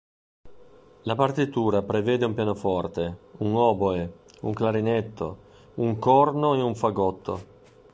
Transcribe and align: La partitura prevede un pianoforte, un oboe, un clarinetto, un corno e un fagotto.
La 1.03 1.13
partitura 1.15 1.83
prevede 1.83 2.25
un 2.25 2.33
pianoforte, 2.33 3.17
un 3.37 3.53
oboe, 3.55 4.11
un 4.41 4.51
clarinetto, 4.53 5.37
un 5.75 5.99
corno 5.99 6.55
e 6.55 6.61
un 6.63 6.73
fagotto. 6.73 7.45